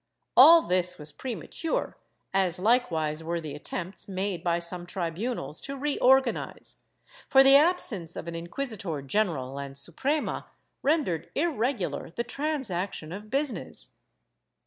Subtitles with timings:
[0.01, 0.03] ^
[0.35, 1.95] All this was premature,
[2.33, 6.79] as likewise were the attempts made by some tribu nals to reorganize,
[7.29, 10.47] for the al3sence of an inquisitor general and Suprema
[10.81, 13.93] rendered irregular the transaction of business.